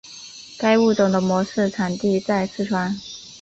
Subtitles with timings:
[0.57, 2.97] 该物种的模式产地在四川。